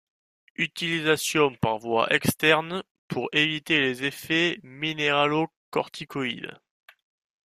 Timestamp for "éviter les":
3.33-4.03